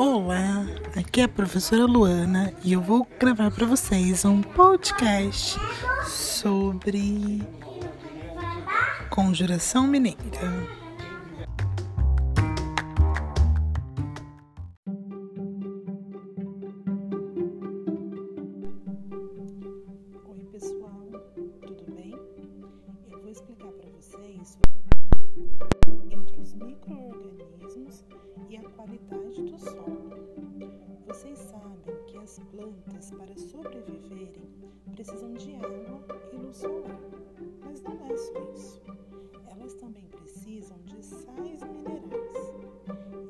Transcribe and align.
Olá, 0.00 0.64
aqui 0.96 1.22
é 1.22 1.24
a 1.24 1.28
professora 1.28 1.84
Luana 1.84 2.54
e 2.62 2.72
eu 2.72 2.80
vou 2.80 3.04
gravar 3.18 3.50
para 3.50 3.66
vocês 3.66 4.24
um 4.24 4.40
podcast 4.40 5.58
sobre 6.06 7.42
conjuração 9.10 9.88
mineira. 9.88 10.77
Do 29.48 29.58
solo. 29.58 30.10
Vocês 31.06 31.38
sabem 31.38 32.04
que 32.06 32.18
as 32.18 32.38
plantas, 32.38 33.10
para 33.12 33.36
sobreviverem, 33.38 34.48
precisam 34.92 35.32
de 35.34 35.54
água 35.56 36.04
e 36.32 36.36
luz 36.36 36.56
solar. 36.56 37.00
Mas 37.64 37.82
não 37.82 38.06
é 38.06 38.16
só 38.16 38.38
isso. 38.54 38.82
Elas 39.50 39.74
também 39.74 40.04
precisam 40.06 40.78
de 40.84 41.02
sais 41.02 41.62
minerais. 41.62 42.54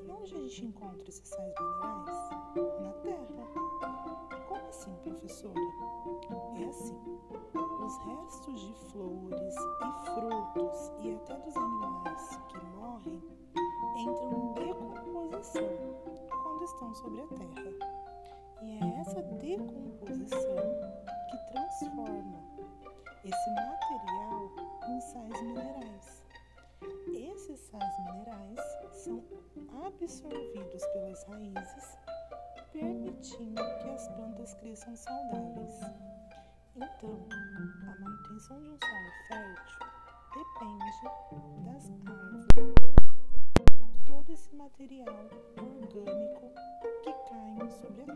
E 0.07 0.11
onde 0.11 0.35
a 0.35 0.39
gente 0.39 0.67
encontra 0.67 1.09
esses 1.09 1.29
sais 1.29 1.55
minerais? 1.61 2.31
Na 2.83 2.93
terra. 3.03 4.47
Como 4.49 4.67
assim, 4.69 4.95
professora? 5.03 5.61
É 6.59 6.65
assim. 6.65 6.99
Os 7.55 7.97
restos 8.05 8.61
de 8.61 8.75
flores 8.91 9.55
e 9.55 10.15
frutos 10.15 10.93
e 11.01 11.15
até 11.15 11.37
dos 11.39 11.57
animais 11.57 12.41
que 12.49 12.59
morrem 12.77 13.23
sobre 16.95 17.23
a 17.23 17.27
terra. 17.27 17.99
E 18.63 18.79
é 18.79 19.01
essa 19.01 19.23
decomposição 19.23 20.57
que 21.31 21.53
transforma 21.53 22.49
esse 23.25 23.51
material 23.51 24.51
em 24.89 25.01
sais 25.01 25.43
minerais. 25.43 26.27
Esses 27.09 27.61
sais 27.61 27.99
minerais 28.01 28.59
são 28.93 29.23
absorvidos 29.87 30.87
pelas 30.87 31.25
raízes, 31.25 31.99
permitindo 32.73 33.63
que 33.81 33.89
as 33.91 34.09
plantas 34.09 34.55
cresçam 34.55 34.97
saudáveis. 34.97 35.81
Então, 36.77 37.29
a 37.83 38.01
manutenção 38.01 38.61
de 38.63 38.69
um 38.71 38.79
solo 38.79 39.11
fértil 39.29 39.89
depende 40.35 40.85
das 41.65 41.91
árvores. 41.91 42.47
Todo 44.07 44.33
esse 44.33 44.55
material 44.55 45.07
orgânico 45.57 46.53
Absolut. 47.69 48.09